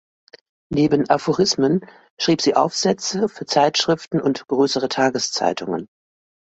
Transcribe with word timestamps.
Neben 0.73 1.07
Aphorismen 1.11 1.85
schrieb 2.19 2.41
sie 2.41 2.55
Aufsätze 2.55 3.29
für 3.29 3.45
Zeitschriften 3.45 4.19
und 4.19 4.47
größere 4.47 4.89
Tageszeitungen. 4.89 5.87